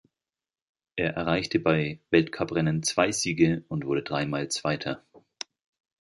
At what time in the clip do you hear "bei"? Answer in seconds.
1.59-1.99